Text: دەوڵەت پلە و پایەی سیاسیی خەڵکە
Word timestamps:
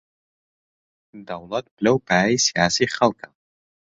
دەوڵەت 1.27 1.65
پلە 1.75 1.89
و 1.93 2.03
پایەی 2.07 2.43
سیاسیی 2.45 2.93
خەڵکە 2.95 3.27